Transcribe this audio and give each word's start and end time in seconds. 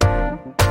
Hello 0.00 0.61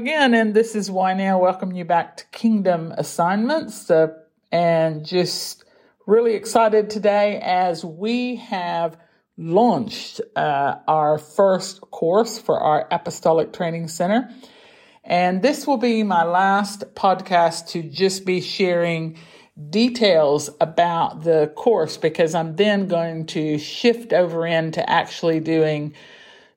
again, 0.00 0.32
and 0.32 0.54
this 0.54 0.74
is 0.74 0.88
Wynelle. 0.88 1.38
Welcome 1.38 1.72
you 1.72 1.84
back 1.84 2.16
to 2.16 2.24
Kingdom 2.32 2.90
Assignments, 2.96 3.90
uh, 3.90 4.14
and 4.50 5.04
just 5.04 5.66
really 6.06 6.32
excited 6.32 6.88
today 6.88 7.38
as 7.42 7.84
we 7.84 8.36
have 8.36 8.96
launched 9.36 10.22
uh, 10.36 10.76
our 10.88 11.18
first 11.18 11.82
course 11.82 12.38
for 12.38 12.58
our 12.58 12.88
Apostolic 12.90 13.52
Training 13.52 13.88
Center. 13.88 14.30
And 15.04 15.42
this 15.42 15.66
will 15.66 15.76
be 15.76 16.02
my 16.02 16.24
last 16.24 16.94
podcast 16.94 17.68
to 17.72 17.82
just 17.82 18.24
be 18.24 18.40
sharing 18.40 19.18
details 19.68 20.48
about 20.62 21.24
the 21.24 21.52
course 21.56 21.98
because 21.98 22.34
I'm 22.34 22.56
then 22.56 22.88
going 22.88 23.26
to 23.26 23.58
shift 23.58 24.14
over 24.14 24.46
into 24.46 24.88
actually 24.88 25.40
doing 25.40 25.92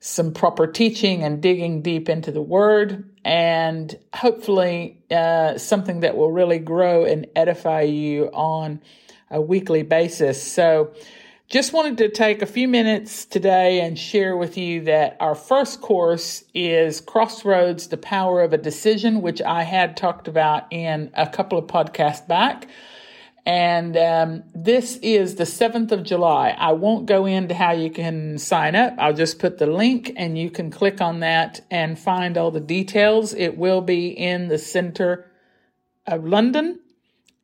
some 0.06 0.34
proper 0.34 0.66
teaching 0.66 1.22
and 1.22 1.40
digging 1.40 1.80
deep 1.80 2.10
into 2.10 2.30
the 2.30 2.42
word 2.42 3.10
and 3.24 3.98
hopefully 4.12 5.02
uh, 5.10 5.56
something 5.56 6.00
that 6.00 6.14
will 6.14 6.30
really 6.30 6.58
grow 6.58 7.06
and 7.06 7.26
edify 7.34 7.80
you 7.80 8.26
on 8.34 8.82
a 9.30 9.40
weekly 9.40 9.82
basis. 9.82 10.42
So, 10.42 10.92
just 11.48 11.72
wanted 11.72 11.96
to 11.98 12.10
take 12.10 12.42
a 12.42 12.46
few 12.46 12.68
minutes 12.68 13.24
today 13.24 13.80
and 13.80 13.98
share 13.98 14.36
with 14.36 14.58
you 14.58 14.82
that 14.84 15.16
our 15.20 15.34
first 15.34 15.80
course 15.80 16.44
is 16.52 17.00
Crossroads, 17.00 17.88
the 17.88 17.96
Power 17.96 18.42
of 18.42 18.52
a 18.52 18.58
Decision, 18.58 19.22
which 19.22 19.40
I 19.40 19.62
had 19.62 19.96
talked 19.96 20.28
about 20.28 20.70
in 20.70 21.10
a 21.14 21.26
couple 21.26 21.58
of 21.58 21.66
podcasts 21.66 22.26
back. 22.26 22.66
And 23.46 23.94
um, 23.96 24.44
this 24.54 24.96
is 25.02 25.34
the 25.34 25.44
7th 25.44 25.92
of 25.92 26.02
July. 26.02 26.56
I 26.58 26.72
won't 26.72 27.04
go 27.04 27.26
into 27.26 27.54
how 27.54 27.72
you 27.72 27.90
can 27.90 28.38
sign 28.38 28.74
up. 28.74 28.94
I'll 28.98 29.12
just 29.12 29.38
put 29.38 29.58
the 29.58 29.66
link 29.66 30.12
and 30.16 30.38
you 30.38 30.50
can 30.50 30.70
click 30.70 31.02
on 31.02 31.20
that 31.20 31.60
and 31.70 31.98
find 31.98 32.38
all 32.38 32.50
the 32.50 32.60
details. 32.60 33.34
It 33.34 33.58
will 33.58 33.82
be 33.82 34.08
in 34.08 34.48
the 34.48 34.56
center 34.56 35.30
of 36.06 36.24
London 36.24 36.80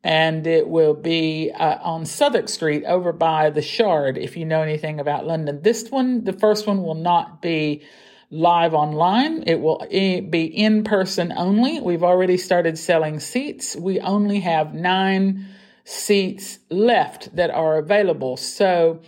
and 0.03 0.47
it 0.47 0.67
will 0.67 0.95
be 0.95 1.51
uh, 1.51 1.77
on 1.83 2.05
Southwark 2.05 2.49
Street 2.49 2.83
over 2.85 3.13
by 3.13 3.51
the 3.51 3.61
Shard 3.61 4.17
if 4.17 4.35
you 4.35 4.45
know 4.45 4.63
anything 4.63 4.99
about 4.99 5.27
London. 5.27 5.61
This 5.61 5.89
one, 5.89 6.23
the 6.23 6.33
first 6.33 6.65
one, 6.65 6.81
will 6.81 6.95
not 6.95 7.43
be 7.43 7.83
live 8.31 8.73
online. 8.73 9.43
It 9.45 9.59
will 9.61 9.85
be 9.87 10.45
in 10.45 10.83
person 10.83 11.31
only. 11.35 11.79
We've 11.79 12.03
already 12.03 12.37
started 12.37 12.79
selling 12.79 13.19
seats. 13.19 13.75
We 13.75 13.99
only 13.99 14.39
have 14.39 14.73
nine 14.73 15.45
seats 15.83 16.59
left 16.69 17.35
that 17.35 17.49
are 17.49 17.77
available. 17.77 18.37
So 18.37 19.01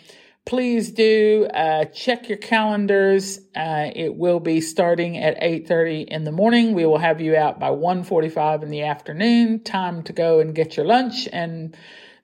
please 0.46 0.92
do 0.92 1.48
uh, 1.54 1.86
check 1.86 2.28
your 2.28 2.38
calendars. 2.38 3.40
Uh, 3.56 3.90
it 3.96 4.16
will 4.16 4.40
be 4.40 4.62
starting 4.62 5.18
at 5.18 5.40
8.30 5.42 6.08
in 6.08 6.24
the 6.24 6.32
morning. 6.32 6.74
We 6.74 6.86
will 6.86 6.98
have 6.98 7.22
you 7.22 7.36
out 7.36 7.60
by 7.60 7.70
1.45 7.70 8.64
in 8.64 8.70
the 8.70 8.84
afternoon. 8.84 9.64
Time 9.64 10.04
to 10.04 10.14
go 10.14 10.40
and 10.40 10.56
get 10.56 10.76
your 10.76 10.86
lunch 10.86 11.28
and 11.32 11.76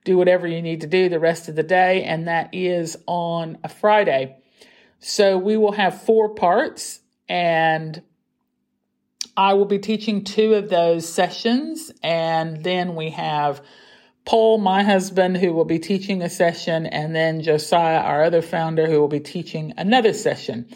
do 0.04 0.16
whatever 0.16 0.46
you 0.46 0.62
need 0.62 0.80
to 0.80 0.86
do 0.86 1.08
the 1.08 1.20
rest 1.20 1.48
of 1.48 1.56
the 1.56 1.62
day. 1.62 2.04
And 2.04 2.28
that 2.28 2.50
is 2.54 2.96
on 3.06 3.58
a 3.62 3.68
Friday. 3.68 4.36
So 4.98 5.38
we 5.38 5.56
will 5.56 5.72
have 5.72 6.02
four 6.02 6.34
parts 6.34 7.00
and 7.28 8.02
I 9.36 9.54
will 9.54 9.64
be 9.64 9.78
teaching 9.78 10.24
two 10.24 10.54
of 10.54 10.68
those 10.68 11.08
sessions. 11.08 11.90
And 12.02 12.62
then 12.62 12.94
we 12.94 13.10
have 13.10 13.62
Paul, 14.30 14.58
my 14.58 14.84
husband, 14.84 15.38
who 15.38 15.52
will 15.52 15.64
be 15.64 15.80
teaching 15.80 16.22
a 16.22 16.30
session, 16.30 16.86
and 16.86 17.16
then 17.16 17.42
Josiah, 17.42 17.98
our 17.98 18.22
other 18.22 18.42
founder, 18.42 18.86
who 18.86 19.00
will 19.00 19.08
be 19.08 19.18
teaching 19.18 19.74
another 19.76 20.12
session. 20.12 20.68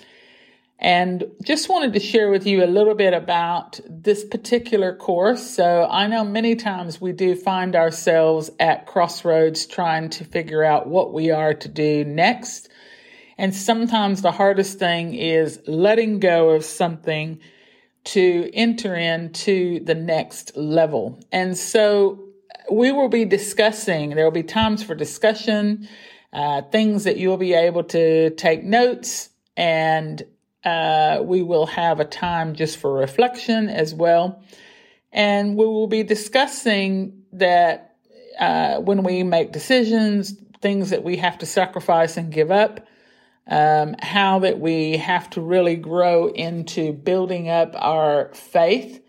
And 0.81 1.23
just 1.41 1.69
wanted 1.69 1.93
to 1.93 2.01
share 2.01 2.33
with 2.33 2.49
you 2.49 2.65
a 2.65 2.67
little 2.67 2.97
bit 2.97 3.15
about 3.15 3.79
this 3.89 4.25
particular 4.25 4.97
course. 4.97 5.49
So 5.49 5.87
I 5.89 6.09
know 6.09 6.25
many 6.25 6.57
times 6.57 7.01
we 7.01 7.13
do 7.13 7.37
find 7.37 7.77
ourselves 7.77 8.51
at 8.59 8.87
crossroads 8.87 9.67
trying 9.67 10.11
to 10.11 10.25
figure 10.25 10.65
out 10.65 10.89
what 10.89 11.13
we 11.13 11.31
are 11.31 11.55
to 11.55 11.69
do 11.69 12.05
next. 12.05 12.69
And 13.39 13.55
sometimes 13.55 14.21
the 14.21 14.33
hardest 14.33 14.81
thing 14.81 15.15
is 15.15 15.61
letting 15.69 16.19
go 16.19 16.51
of 16.51 16.65
something 16.65 17.39
to 18.03 18.51
enter 18.53 18.97
into 18.97 19.79
the 19.85 19.95
next 19.95 20.57
level. 20.57 21.21
And 21.31 21.57
so 21.57 22.34
we 22.71 22.93
will 22.93 23.09
be 23.09 23.25
discussing, 23.25 24.11
there 24.11 24.25
will 24.25 24.31
be 24.31 24.43
times 24.43 24.83
for 24.83 24.95
discussion, 24.95 25.89
uh, 26.33 26.63
things 26.63 27.05
that 27.05 27.17
you'll 27.17 27.37
be 27.37 27.55
able 27.55 27.85
to 27.85 28.31
take 28.31 28.65
notes, 28.65 29.29
and 29.57 30.23
uh, 30.65 31.21
we 31.23 31.43
will 31.43 31.67
have 31.67 32.01
a 32.01 32.05
time 32.05 32.55
just 32.55 32.79
for 32.79 32.93
reflection 32.93 33.69
as 33.69 33.95
well. 33.95 34.43
And 35.13 35.57
we 35.57 35.65
will 35.65 35.87
be 35.87 36.03
discussing 36.03 37.23
that 37.33 37.97
uh, 38.39 38.79
when 38.79 39.05
we 39.05 39.23
make 39.23 39.53
decisions, 39.53 40.35
things 40.61 40.91
that 40.91 41.05
we 41.05 41.19
have 41.19 41.39
to 41.39 41.47
sacrifice 41.47 42.17
and 42.17 42.33
give 42.33 42.51
up, 42.51 42.87
um, 43.47 43.95
how 44.01 44.41
that 44.41 44.59
we 44.59 44.97
have 44.97 45.29
to 45.31 45.41
really 45.41 45.77
grow 45.77 46.29
into 46.29 46.93
building 46.93 47.49
up 47.49 47.75
our 47.77 48.33
faith. 48.33 49.01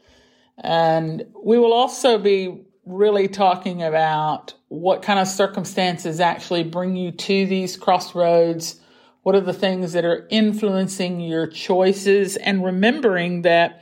And 0.57 1.25
we 1.43 1.57
will 1.57 1.73
also 1.73 2.17
be 2.17 2.65
really 2.85 3.27
talking 3.27 3.81
about 3.81 4.53
what 4.67 5.01
kind 5.01 5.19
of 5.19 5.27
circumstances 5.27 6.19
actually 6.19 6.63
bring 6.63 6.95
you 6.95 7.11
to 7.11 7.45
these 7.45 7.77
crossroads. 7.77 8.79
What 9.23 9.35
are 9.35 9.41
the 9.41 9.53
things 9.53 9.93
that 9.93 10.05
are 10.05 10.27
influencing 10.29 11.19
your 11.19 11.47
choices? 11.47 12.37
And 12.37 12.63
remembering 12.63 13.41
that 13.41 13.81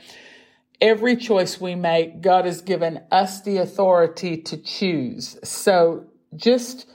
every 0.80 1.16
choice 1.16 1.60
we 1.60 1.74
make, 1.74 2.20
God 2.20 2.46
has 2.46 2.60
given 2.60 3.02
us 3.10 3.42
the 3.42 3.58
authority 3.58 4.38
to 4.38 4.56
choose. 4.56 5.38
So 5.44 6.06
just 6.34 6.86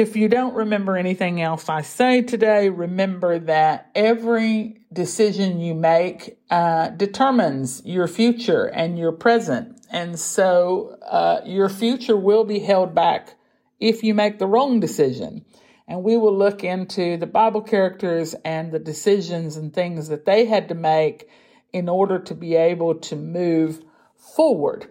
if 0.00 0.16
you 0.16 0.28
don't 0.28 0.54
remember 0.54 0.96
anything 0.96 1.42
else 1.42 1.68
I 1.68 1.82
say 1.82 2.22
today, 2.22 2.70
remember 2.70 3.38
that 3.40 3.90
every 3.94 4.78
decision 4.90 5.60
you 5.60 5.74
make 5.74 6.38
uh, 6.48 6.88
determines 6.88 7.82
your 7.84 8.08
future 8.08 8.64
and 8.64 8.98
your 8.98 9.12
present. 9.12 9.78
And 9.90 10.18
so 10.18 10.96
uh, 11.06 11.42
your 11.44 11.68
future 11.68 12.16
will 12.16 12.44
be 12.44 12.60
held 12.60 12.94
back 12.94 13.34
if 13.78 14.02
you 14.02 14.14
make 14.14 14.38
the 14.38 14.46
wrong 14.46 14.80
decision. 14.80 15.44
And 15.86 16.02
we 16.02 16.16
will 16.16 16.36
look 16.36 16.64
into 16.64 17.18
the 17.18 17.26
Bible 17.26 17.60
characters 17.60 18.34
and 18.42 18.72
the 18.72 18.78
decisions 18.78 19.56
and 19.58 19.72
things 19.72 20.08
that 20.08 20.24
they 20.24 20.46
had 20.46 20.68
to 20.68 20.74
make 20.74 21.28
in 21.74 21.90
order 21.90 22.18
to 22.18 22.34
be 22.34 22.54
able 22.56 22.94
to 22.94 23.16
move 23.16 23.82
forward. 24.16 24.86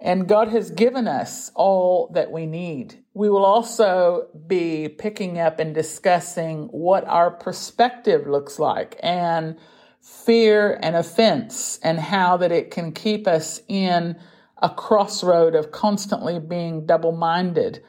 And 0.00 0.26
God 0.26 0.48
has 0.48 0.70
given 0.70 1.06
us 1.06 1.50
all 1.54 2.10
that 2.14 2.32
we 2.32 2.46
need. 2.46 3.04
We 3.12 3.28
will 3.28 3.44
also 3.44 4.28
be 4.46 4.88
picking 4.88 5.38
up 5.38 5.60
and 5.60 5.74
discussing 5.74 6.68
what 6.68 7.06
our 7.06 7.30
perspective 7.30 8.26
looks 8.26 8.58
like 8.58 8.98
and 9.02 9.58
fear 10.00 10.78
and 10.82 10.96
offense 10.96 11.78
and 11.82 12.00
how 12.00 12.38
that 12.38 12.50
it 12.50 12.70
can 12.70 12.92
keep 12.92 13.26
us 13.26 13.60
in 13.68 14.16
a 14.62 14.70
crossroad 14.70 15.54
of 15.54 15.70
constantly 15.70 16.38
being 16.38 16.86
double 16.86 17.12
minded. 17.12 17.82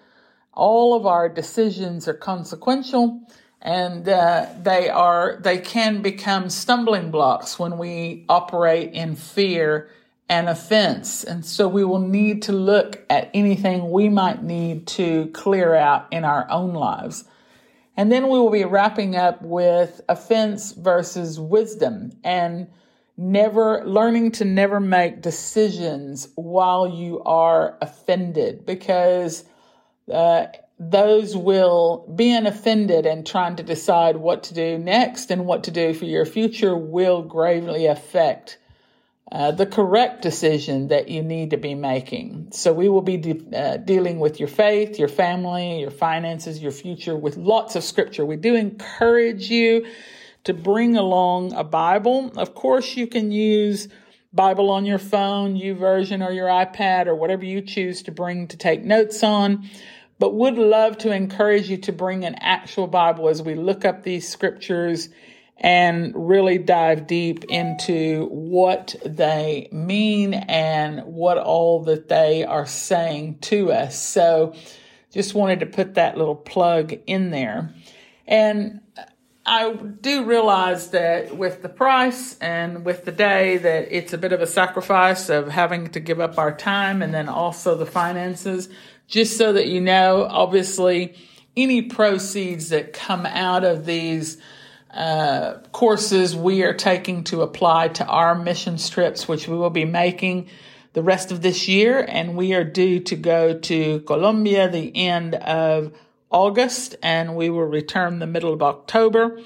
All 0.53 0.93
of 0.93 1.05
our 1.05 1.29
decisions 1.29 2.09
are 2.09 2.13
consequential 2.13 3.21
and 3.61 4.09
uh, 4.09 4.47
they 4.61 4.89
are 4.89 5.39
they 5.41 5.59
can 5.59 6.01
become 6.01 6.49
stumbling 6.49 7.11
blocks 7.11 7.59
when 7.59 7.77
we 7.77 8.25
operate 8.27 8.91
in 8.93 9.15
fear 9.15 9.89
and 10.31 10.47
offense. 10.47 11.25
And 11.25 11.45
so 11.45 11.67
we 11.67 11.83
will 11.83 11.99
need 11.99 12.43
to 12.43 12.53
look 12.53 13.03
at 13.09 13.29
anything 13.33 13.91
we 13.91 14.07
might 14.07 14.41
need 14.41 14.87
to 14.87 15.27
clear 15.33 15.75
out 15.75 16.07
in 16.09 16.23
our 16.23 16.49
own 16.49 16.73
lives. 16.73 17.25
And 17.97 18.09
then 18.09 18.23
we 18.23 18.39
will 18.39 18.49
be 18.49 18.63
wrapping 18.63 19.17
up 19.17 19.41
with 19.41 19.99
offense 20.07 20.71
versus 20.71 21.37
wisdom 21.37 22.13
and 22.23 22.69
never 23.17 23.85
learning 23.85 24.31
to 24.31 24.45
never 24.45 24.79
make 24.79 25.21
decisions 25.21 26.29
while 26.35 26.87
you 26.87 27.21
are 27.23 27.77
offended 27.81 28.65
because 28.65 29.43
uh, 30.09 30.45
those 30.79 31.35
will 31.35 32.09
being 32.15 32.45
offended 32.45 33.05
and 33.05 33.27
trying 33.27 33.57
to 33.57 33.63
decide 33.63 34.15
what 34.15 34.43
to 34.43 34.53
do 34.53 34.77
next 34.77 35.29
and 35.29 35.45
what 35.45 35.65
to 35.65 35.71
do 35.71 35.93
for 35.93 36.05
your 36.05 36.25
future 36.25 36.75
will 36.75 37.21
gravely 37.21 37.85
affect 37.85 38.57
uh, 39.31 39.51
the 39.51 39.65
correct 39.65 40.21
decision 40.21 40.89
that 40.89 41.07
you 41.07 41.23
need 41.23 41.51
to 41.51 41.57
be 41.57 41.73
making. 41.73 42.49
So 42.51 42.73
we 42.73 42.89
will 42.89 43.01
be 43.01 43.15
de- 43.15 43.57
uh, 43.57 43.77
dealing 43.77 44.19
with 44.19 44.39
your 44.39 44.49
faith, 44.49 44.99
your 44.99 45.07
family, 45.07 45.79
your 45.79 45.91
finances, 45.91 46.61
your 46.61 46.73
future 46.73 47.15
with 47.15 47.37
lots 47.37 47.77
of 47.77 47.83
scripture. 47.83 48.25
We 48.25 48.35
do 48.35 48.55
encourage 48.55 49.49
you 49.49 49.85
to 50.43 50.53
bring 50.53 50.97
along 50.97 51.53
a 51.53 51.63
Bible. 51.63 52.31
Of 52.35 52.55
course, 52.55 52.97
you 52.97 53.07
can 53.07 53.31
use 53.31 53.87
Bible 54.33 54.69
on 54.69 54.85
your 54.85 54.99
phone, 54.99 55.55
YouVersion, 55.55 56.25
or 56.25 56.33
your 56.33 56.47
iPad, 56.47 57.07
or 57.07 57.15
whatever 57.15 57.45
you 57.45 57.61
choose 57.61 58.03
to 58.03 58.11
bring 58.11 58.47
to 58.49 58.57
take 58.57 58.83
notes 58.83 59.23
on. 59.23 59.69
But 60.19 60.33
would 60.35 60.55
love 60.55 60.97
to 60.99 61.11
encourage 61.11 61.69
you 61.69 61.77
to 61.77 61.93
bring 61.93 62.25
an 62.25 62.35
actual 62.35 62.87
Bible 62.87 63.29
as 63.29 63.41
we 63.41 63.55
look 63.55 63.85
up 63.85 64.03
these 64.03 64.27
scriptures 64.27 65.07
and 65.61 66.11
really 66.15 66.57
dive 66.57 67.05
deep 67.05 67.43
into 67.45 68.25
what 68.31 68.95
they 69.05 69.69
mean 69.71 70.33
and 70.33 71.03
what 71.05 71.37
all 71.37 71.83
that 71.83 72.09
they 72.09 72.43
are 72.43 72.65
saying 72.65 73.37
to 73.39 73.71
us. 73.71 74.01
So 74.01 74.55
just 75.13 75.35
wanted 75.35 75.59
to 75.59 75.67
put 75.67 75.93
that 75.93 76.17
little 76.17 76.35
plug 76.35 76.93
in 77.05 77.29
there. 77.29 77.75
And 78.25 78.81
I 79.45 79.73
do 79.73 80.25
realize 80.25 80.89
that 80.91 81.37
with 81.37 81.61
the 81.61 81.69
price 81.69 82.39
and 82.39 82.83
with 82.83 83.05
the 83.05 83.11
day 83.11 83.57
that 83.57 83.95
it's 83.95 84.13
a 84.13 84.17
bit 84.17 84.33
of 84.33 84.41
a 84.41 84.47
sacrifice 84.47 85.29
of 85.29 85.49
having 85.49 85.89
to 85.89 85.99
give 85.99 86.19
up 86.19 86.39
our 86.39 86.55
time 86.55 87.03
and 87.03 87.13
then 87.13 87.29
also 87.29 87.75
the 87.75 87.85
finances. 87.85 88.67
Just 89.07 89.37
so 89.37 89.53
that 89.53 89.67
you 89.67 89.79
know, 89.79 90.25
obviously 90.27 91.15
any 91.55 91.83
proceeds 91.83 92.69
that 92.69 92.93
come 92.93 93.27
out 93.27 93.63
of 93.63 93.85
these 93.85 94.41
uh, 94.93 95.59
courses 95.71 96.35
we 96.35 96.63
are 96.63 96.73
taking 96.73 97.23
to 97.25 97.41
apply 97.41 97.89
to 97.89 98.05
our 98.05 98.35
mission 98.35 98.77
trips, 98.77 99.27
which 99.27 99.47
we 99.47 99.55
will 99.55 99.69
be 99.69 99.85
making 99.85 100.47
the 100.93 101.01
rest 101.01 101.31
of 101.31 101.41
this 101.41 101.67
year. 101.67 102.05
And 102.07 102.35
we 102.35 102.53
are 102.53 102.63
due 102.63 102.99
to 103.01 103.15
go 103.15 103.57
to 103.59 103.99
Colombia 104.01 104.69
the 104.69 104.95
end 104.95 105.35
of 105.35 105.93
August 106.29 106.95
and 107.01 107.35
we 107.35 107.49
will 107.49 107.65
return 107.65 108.19
the 108.19 108.27
middle 108.27 108.53
of 108.53 108.61
October. 108.61 109.39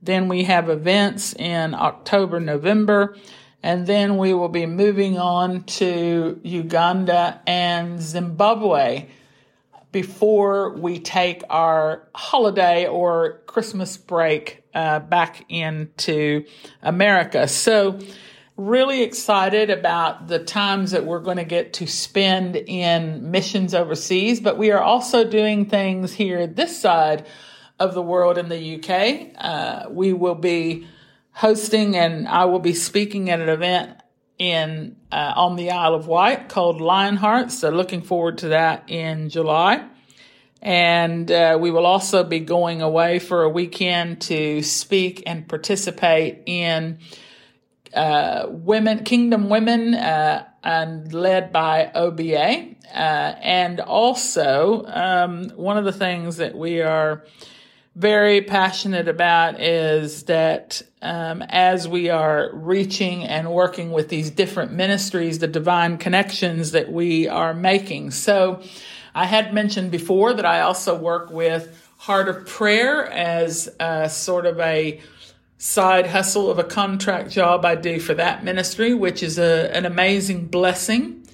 Then 0.00 0.28
we 0.28 0.44
have 0.44 0.68
events 0.68 1.32
in 1.34 1.74
October, 1.74 2.40
November, 2.40 3.16
and 3.62 3.86
then 3.86 4.16
we 4.16 4.34
will 4.34 4.48
be 4.48 4.66
moving 4.66 5.18
on 5.18 5.62
to 5.64 6.40
Uganda 6.42 7.40
and 7.46 8.02
Zimbabwe 8.02 9.06
before 9.92 10.74
we 10.76 10.98
take 10.98 11.42
our 11.50 12.08
holiday 12.14 12.86
or 12.86 13.42
Christmas 13.46 13.96
break 13.96 14.64
uh, 14.74 15.00
back 15.00 15.44
into 15.48 16.44
America. 16.82 17.46
So, 17.46 18.00
really 18.56 19.02
excited 19.02 19.70
about 19.70 20.28
the 20.28 20.38
times 20.38 20.90
that 20.90 21.04
we're 21.04 21.20
going 21.20 21.38
to 21.38 21.44
get 21.44 21.72
to 21.74 21.86
spend 21.86 22.56
in 22.56 23.30
missions 23.30 23.74
overseas, 23.74 24.40
but 24.40 24.58
we 24.58 24.70
are 24.70 24.80
also 24.80 25.28
doing 25.28 25.66
things 25.66 26.12
here 26.12 26.46
this 26.46 26.78
side 26.78 27.26
of 27.78 27.94
the 27.94 28.02
world 28.02 28.38
in 28.38 28.48
the 28.48 28.76
UK. 28.76 29.34
Uh, 29.38 29.88
we 29.90 30.12
will 30.12 30.34
be 30.34 30.86
hosting 31.32 31.96
and 31.96 32.28
I 32.28 32.44
will 32.44 32.60
be 32.60 32.74
speaking 32.74 33.30
at 33.30 33.40
an 33.40 33.48
event 33.48 34.01
in 34.38 34.96
uh, 35.10 35.32
on 35.36 35.56
the 35.56 35.70
Isle 35.70 35.94
of 35.94 36.06
Wight 36.06 36.48
called 36.48 36.80
Lionheart. 36.80 37.50
So 37.50 37.70
looking 37.70 38.02
forward 38.02 38.38
to 38.38 38.48
that 38.48 38.90
in 38.90 39.28
July. 39.28 39.86
And 40.60 41.30
uh, 41.30 41.58
we 41.60 41.72
will 41.72 41.86
also 41.86 42.22
be 42.22 42.38
going 42.38 42.82
away 42.82 43.18
for 43.18 43.42
a 43.42 43.48
weekend 43.48 44.20
to 44.22 44.62
speak 44.62 45.24
and 45.26 45.48
participate 45.48 46.44
in 46.46 46.98
uh, 47.92 48.46
women, 48.48 49.02
Kingdom 49.02 49.48
Women, 49.48 49.94
uh, 49.94 50.46
and 50.62 51.12
led 51.12 51.52
by 51.52 51.90
OBA. 51.94 52.76
Uh, 52.94 52.96
and 52.96 53.80
also, 53.80 54.84
um, 54.86 55.48
one 55.50 55.78
of 55.78 55.84
the 55.84 55.92
things 55.92 56.36
that 56.36 56.56
we 56.56 56.80
are 56.80 57.24
very 57.94 58.40
passionate 58.40 59.06
about 59.06 59.60
is 59.60 60.24
that 60.24 60.82
um, 61.02 61.42
as 61.42 61.86
we 61.86 62.08
are 62.08 62.50
reaching 62.54 63.24
and 63.24 63.50
working 63.50 63.92
with 63.92 64.08
these 64.08 64.30
different 64.30 64.72
ministries, 64.72 65.40
the 65.40 65.46
divine 65.46 65.98
connections 65.98 66.70
that 66.70 66.90
we 66.90 67.28
are 67.28 67.52
making. 67.52 68.12
So, 68.12 68.62
I 69.14 69.26
had 69.26 69.52
mentioned 69.52 69.90
before 69.90 70.32
that 70.32 70.46
I 70.46 70.62
also 70.62 70.96
work 70.96 71.30
with 71.30 71.90
Heart 71.98 72.28
of 72.28 72.46
Prayer 72.46 73.06
as 73.10 73.68
a, 73.78 74.08
sort 74.08 74.46
of 74.46 74.58
a 74.58 75.00
side 75.58 76.06
hustle 76.06 76.50
of 76.50 76.58
a 76.58 76.64
contract 76.64 77.30
job 77.30 77.64
I 77.64 77.74
do 77.74 78.00
for 78.00 78.14
that 78.14 78.42
ministry, 78.42 78.94
which 78.94 79.22
is 79.22 79.38
a, 79.38 79.70
an 79.76 79.84
amazing 79.84 80.46
blessing. 80.46 81.26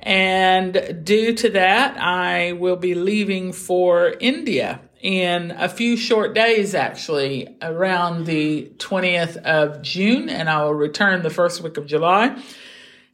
And 0.00 1.04
due 1.04 1.34
to 1.34 1.50
that, 1.50 1.98
I 1.98 2.52
will 2.52 2.76
be 2.76 2.94
leaving 2.94 3.52
for 3.52 4.14
India 4.18 4.80
in 5.06 5.52
a 5.52 5.68
few 5.68 5.96
short 5.96 6.34
days, 6.34 6.74
actually, 6.74 7.56
around 7.62 8.26
the 8.26 8.72
20th 8.78 9.36
of 9.36 9.80
June, 9.80 10.28
and 10.28 10.50
I 10.50 10.64
will 10.64 10.74
return 10.74 11.22
the 11.22 11.30
first 11.30 11.62
week 11.62 11.76
of 11.76 11.86
July 11.86 12.36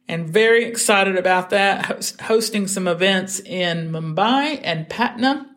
and 0.07 0.27
very 0.27 0.65
excited 0.65 1.17
about 1.17 1.51
that. 1.51 2.15
hosting 2.21 2.65
some 2.65 2.87
events 2.87 3.39
in 3.41 3.91
Mumbai 3.91 4.59
and 4.63 4.89
Patna 4.89 5.47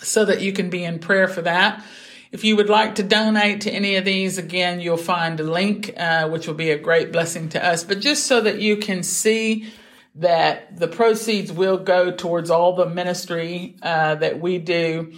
so 0.00 0.24
that 0.24 0.40
you 0.40 0.54
can 0.54 0.70
be 0.70 0.82
in 0.82 0.98
prayer 0.98 1.28
for 1.28 1.42
that. 1.42 1.84
If 2.32 2.42
you 2.42 2.56
would 2.56 2.70
like 2.70 2.94
to 2.94 3.02
donate 3.02 3.60
to 3.62 3.70
any 3.70 3.96
of 3.96 4.06
these, 4.06 4.38
again, 4.38 4.80
you'll 4.80 4.96
find 4.96 5.38
a 5.40 5.42
link, 5.42 5.92
uh, 5.98 6.30
which 6.30 6.46
will 6.46 6.54
be 6.54 6.70
a 6.70 6.78
great 6.78 7.12
blessing 7.12 7.50
to 7.50 7.62
us. 7.62 7.84
But 7.84 8.00
just 8.00 8.26
so 8.26 8.40
that 8.40 8.62
you 8.62 8.78
can 8.78 9.02
see 9.02 9.70
that 10.18 10.76
the 10.76 10.88
proceeds 10.88 11.52
will 11.52 11.78
go 11.78 12.10
towards 12.10 12.50
all 12.50 12.74
the 12.74 12.86
ministry 12.86 13.76
uh, 13.82 14.16
that 14.16 14.40
we 14.40 14.58
do 14.58 15.12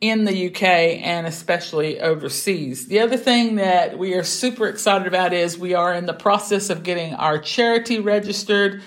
in 0.00 0.24
the 0.24 0.46
UK 0.46 0.62
and 0.62 1.26
especially 1.26 2.00
overseas. 2.00 2.86
The 2.86 3.00
other 3.00 3.16
thing 3.16 3.56
that 3.56 3.98
we 3.98 4.14
are 4.14 4.22
super 4.22 4.66
excited 4.68 5.06
about 5.06 5.32
is 5.32 5.58
we 5.58 5.74
are 5.74 5.92
in 5.92 6.06
the 6.06 6.14
process 6.14 6.70
of 6.70 6.82
getting 6.82 7.14
our 7.14 7.38
charity 7.38 7.98
registered. 7.98 8.82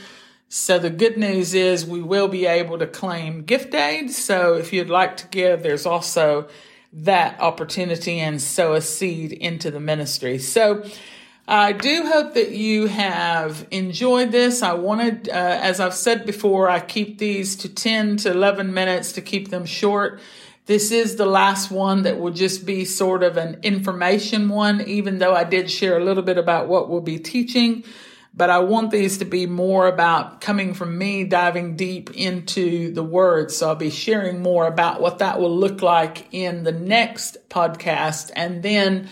So 0.48 0.80
the 0.80 0.90
good 0.90 1.18
news 1.18 1.54
is 1.54 1.86
we 1.86 2.02
will 2.02 2.28
be 2.28 2.46
able 2.46 2.80
to 2.80 2.88
claim 2.88 3.44
gift 3.44 3.74
aid. 3.74 4.12
So 4.12 4.56
if 4.56 4.74
you'd 4.74 4.90
like 4.90 5.18
to 5.18 5.28
give, 5.28 5.64
there's 5.64 5.86
also 5.86 6.48
that 6.94 7.40
opportunity 7.40 8.20
and 8.20 8.42
sow 8.42 8.74
a 8.74 8.82
seed 8.82 9.32
into 9.32 9.70
the 9.70 9.80
ministry. 9.80 10.40
So 10.40 10.84
I 11.48 11.74
do 11.74 12.06
hope 12.06 12.36
that 12.36 12.52
you 12.52 12.88
have 12.88 13.68
enjoyed 13.72 14.32
this. 14.32 14.62
I 14.62 14.74
wanted, 14.74 15.28
uh, 15.28 15.32
as 15.34 15.80
I've 15.80 15.94
said 15.94 16.26
before, 16.26 16.70
I 16.70 16.80
keep 16.80 17.18
these 17.18 17.56
to 17.58 17.70
10 17.70 18.18
to 18.18 18.32
11 18.32 18.74
minutes 18.74 19.14
to 19.14 19.22
keep 19.22 19.50
them 19.50 19.66
short. 19.66 20.22
This 20.68 20.92
is 20.92 21.16
the 21.16 21.26
last 21.26 21.72
one 21.72 22.04
that 22.04 22.20
will 22.20 22.32
just 22.32 22.66
be 22.66 22.86
sort 22.86 23.24
of 23.24 23.36
an 23.38 23.60
information 23.64 24.48
one, 24.48 24.82
even 24.82 25.18
though 25.18 25.34
I 25.34 25.44
did 25.44 25.72
share 25.72 25.98
a 25.98 26.04
little 26.04 26.24
bit 26.24 26.38
about 26.38 26.68
what 26.68 26.90
we'll 26.90 27.02
be 27.02 27.18
teaching. 27.18 27.84
But 28.34 28.50
I 28.50 28.60
want 28.60 28.92
these 28.92 29.18
to 29.18 29.26
be 29.26 29.46
more 29.46 29.88
about 29.88 30.40
coming 30.40 30.74
from 30.74 30.98
me, 30.98 31.26
diving 31.26 31.76
deep 31.76 32.12
into 32.12 32.94
the 32.94 33.04
word. 33.04 33.52
So 33.52 33.68
I'll 33.68 33.76
be 33.76 33.90
sharing 33.90 34.42
more 34.42 34.68
about 34.68 35.02
what 35.02 35.18
that 35.18 35.40
will 35.40 35.54
look 35.54 35.82
like 35.82 36.28
in 36.32 36.64
the 36.64 36.72
next 36.72 37.38
podcast. 37.50 38.32
And 38.34 38.64
then 38.64 39.10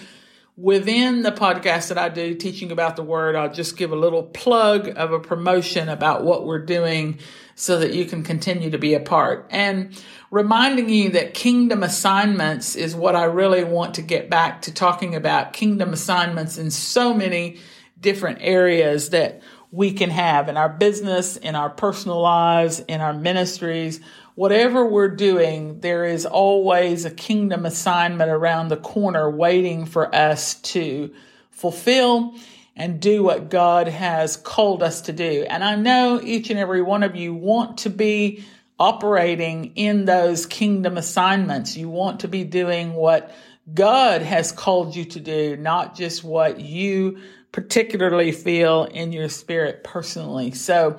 within 0.59 1.21
the 1.21 1.31
podcast 1.31 1.87
that 1.87 1.97
I 1.97 2.09
do 2.09 2.35
teaching 2.35 2.71
about 2.71 2.97
the 2.97 3.03
word, 3.03 3.35
I'll 3.35 3.51
just 3.51 3.77
give 3.77 3.93
a 3.93 3.95
little 3.95 4.23
plug 4.23 4.89
of 4.97 5.13
a 5.13 5.19
promotion 5.19 5.87
about 5.87 6.25
what 6.25 6.45
we're 6.45 6.65
doing 6.65 7.19
so 7.55 7.79
that 7.79 7.93
you 7.93 8.03
can 8.03 8.23
continue 8.23 8.69
to 8.71 8.77
be 8.77 8.93
a 8.93 8.99
part. 8.99 9.47
And 9.51 9.97
reminding 10.31 10.89
you 10.89 11.11
that 11.11 11.33
kingdom 11.33 11.81
assignments 11.81 12.75
is 12.75 12.93
what 12.93 13.15
I 13.15 13.23
really 13.23 13.63
want 13.63 13.95
to 13.95 14.01
get 14.01 14.29
back 14.29 14.63
to 14.63 14.73
talking 14.73 15.15
about 15.15 15.53
kingdom 15.53 15.93
assignments 15.93 16.57
in 16.57 16.71
so 16.71 17.13
many 17.13 17.59
different 17.99 18.39
areas 18.41 19.11
that 19.11 19.41
we 19.71 19.93
can 19.93 20.09
have 20.09 20.49
in 20.49 20.57
our 20.57 20.69
business, 20.69 21.37
in 21.37 21.55
our 21.55 21.69
personal 21.69 22.21
lives, 22.21 22.79
in 22.81 22.99
our 22.99 23.13
ministries. 23.13 24.01
Whatever 24.39 24.85
we're 24.85 25.09
doing, 25.17 25.81
there 25.81 26.05
is 26.05 26.25
always 26.25 27.03
a 27.03 27.11
kingdom 27.11 27.65
assignment 27.65 28.31
around 28.31 28.69
the 28.69 28.77
corner 28.77 29.29
waiting 29.29 29.85
for 29.85 30.15
us 30.15 30.53
to 30.61 31.13
fulfill 31.51 32.33
and 32.73 33.01
do 33.01 33.21
what 33.21 33.49
God 33.49 33.89
has 33.89 34.37
called 34.37 34.81
us 34.81 35.01
to 35.01 35.11
do. 35.11 35.45
And 35.49 35.61
I 35.61 35.75
know 35.75 36.21
each 36.23 36.49
and 36.49 36.57
every 36.57 36.81
one 36.81 37.03
of 37.03 37.17
you 37.17 37.33
want 37.33 37.79
to 37.79 37.89
be 37.89 38.45
operating 38.79 39.73
in 39.75 40.05
those 40.05 40.45
kingdom 40.45 40.97
assignments. 40.97 41.75
You 41.75 41.89
want 41.89 42.21
to 42.21 42.29
be 42.29 42.45
doing 42.45 42.93
what 42.93 43.35
God 43.73 44.21
has 44.21 44.53
called 44.53 44.95
you 44.95 45.03
to 45.03 45.19
do, 45.19 45.57
not 45.57 45.97
just 45.97 46.23
what 46.23 46.61
you 46.61 47.17
particularly 47.51 48.31
feel 48.31 48.85
in 48.85 49.11
your 49.11 49.27
spirit 49.27 49.83
personally. 49.83 50.51
So, 50.51 50.97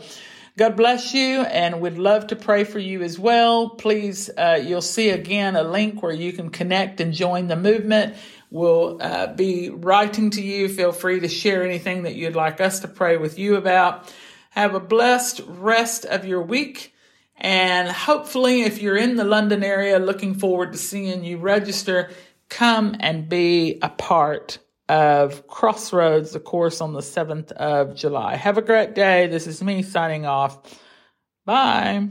God 0.58 0.76
bless 0.76 1.14
you, 1.14 1.42
and 1.42 1.80
we'd 1.80 1.96
love 1.96 2.28
to 2.28 2.36
pray 2.36 2.64
for 2.64 2.78
you 2.78 3.02
as 3.02 3.18
well. 3.18 3.70
Please, 3.70 4.28
uh, 4.36 4.60
you'll 4.62 4.82
see 4.82 5.10
again 5.10 5.56
a 5.56 5.62
link 5.62 6.02
where 6.02 6.12
you 6.12 6.32
can 6.32 6.50
connect 6.50 7.00
and 7.00 7.14
join 7.14 7.46
the 7.46 7.56
movement. 7.56 8.14
We'll 8.50 9.00
uh, 9.00 9.28
be 9.28 9.70
writing 9.70 10.30
to 10.30 10.42
you. 10.42 10.68
Feel 10.68 10.92
free 10.92 11.20
to 11.20 11.28
share 11.28 11.64
anything 11.64 12.02
that 12.02 12.16
you'd 12.16 12.34
like 12.34 12.60
us 12.60 12.80
to 12.80 12.88
pray 12.88 13.16
with 13.16 13.38
you 13.38 13.56
about. 13.56 14.12
Have 14.50 14.74
a 14.74 14.80
blessed 14.80 15.40
rest 15.46 16.04
of 16.04 16.24
your 16.24 16.42
week. 16.42 16.92
And 17.36 17.88
hopefully, 17.88 18.62
if 18.62 18.82
you're 18.82 18.96
in 18.96 19.16
the 19.16 19.24
London 19.24 19.62
area, 19.62 19.98
looking 19.98 20.34
forward 20.34 20.72
to 20.72 20.78
seeing 20.78 21.24
you 21.24 21.38
register, 21.38 22.10
come 22.48 22.96
and 22.98 23.28
be 23.28 23.78
a 23.80 23.88
part 23.88 24.58
of 24.90 25.46
Crossroads, 25.46 26.32
the 26.32 26.40
course 26.40 26.80
on 26.80 26.92
the 26.92 27.00
7th 27.00 27.52
of 27.52 27.94
July. 27.94 28.34
Have 28.34 28.58
a 28.58 28.62
great 28.62 28.94
day. 28.94 29.28
This 29.28 29.46
is 29.46 29.62
me 29.62 29.84
signing 29.84 30.26
off. 30.26 30.58
Bye. 31.46 32.08